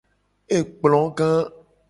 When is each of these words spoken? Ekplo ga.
Ekplo 0.59 1.03
ga. 1.17 1.29